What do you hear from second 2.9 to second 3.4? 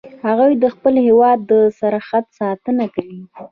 کوي